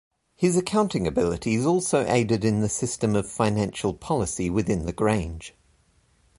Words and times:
His 0.33 0.57
accounting 0.57 1.05
abilities 1.05 1.63
also 1.63 2.07
aided 2.07 2.43
in 2.43 2.61
the 2.61 2.69
system 2.69 3.15
of 3.15 3.29
financial 3.29 3.93
policy 3.93 4.49
within 4.49 4.87
the 4.87 4.93
Grange. 4.93 5.53